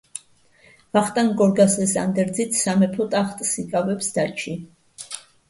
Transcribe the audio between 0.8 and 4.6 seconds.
ვახტანგ გორგასლის ანდერძით სამეფო ტახტს იკავებს დაჩი.